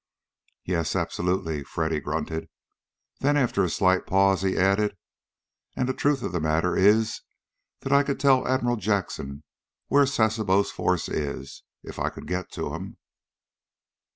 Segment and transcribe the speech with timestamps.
[0.65, 2.49] "Yes, absolutely!" Freddy grunted.
[3.19, 4.97] Then, after a slight pause, he added,
[5.75, 7.21] "And the truth of the matter is
[7.81, 9.43] that I could tell Admiral Jackson
[9.89, 12.97] where Sasebo's force is, if I could get to him."